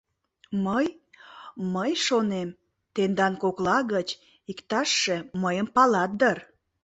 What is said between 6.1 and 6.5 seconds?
дыр.